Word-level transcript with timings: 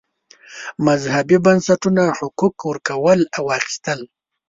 مذهبي 0.85 1.37
بنسټونو 1.45 2.03
حقوق 2.17 2.55
ورکول 2.69 3.19
او 3.37 3.45
اخیستل. 3.59 3.99